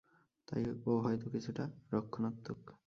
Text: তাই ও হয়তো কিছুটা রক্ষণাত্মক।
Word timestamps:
তাই 0.47 0.63
ও 0.85 0.91
হয়তো 0.99 1.29
কিছুটা 1.29 1.63
রক্ষণাত্মক। 1.91 2.71